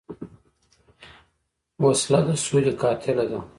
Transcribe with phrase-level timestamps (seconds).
[1.83, 3.39] وسله د سولې قاتله ده